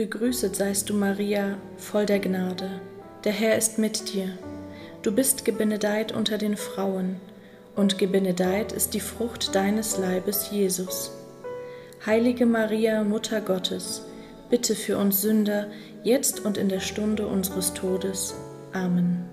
Gegrüßet 0.00 0.56
seist 0.56 0.88
du, 0.88 0.94
Maria, 0.94 1.58
voll 1.76 2.06
der 2.06 2.20
Gnade. 2.20 2.80
Der 3.22 3.32
Herr 3.32 3.58
ist 3.58 3.78
mit 3.78 4.14
dir. 4.14 4.30
Du 5.02 5.12
bist 5.12 5.44
gebenedeit 5.44 6.12
unter 6.12 6.38
den 6.38 6.56
Frauen, 6.56 7.16
und 7.76 7.98
gebenedeit 7.98 8.72
ist 8.72 8.94
die 8.94 9.00
Frucht 9.00 9.54
deines 9.54 9.98
Leibes, 9.98 10.50
Jesus. 10.50 11.12
Heilige 12.06 12.46
Maria, 12.46 13.04
Mutter 13.04 13.42
Gottes, 13.42 14.06
bitte 14.48 14.74
für 14.74 14.96
uns 14.96 15.20
Sünder, 15.20 15.66
jetzt 16.02 16.46
und 16.46 16.56
in 16.56 16.70
der 16.70 16.80
Stunde 16.80 17.26
unseres 17.26 17.74
Todes. 17.74 18.34
Amen. 18.72 19.28